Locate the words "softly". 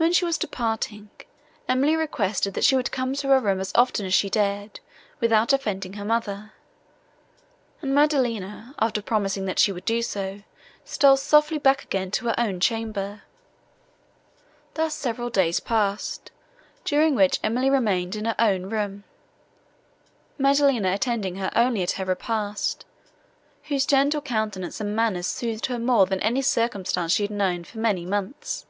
11.16-11.58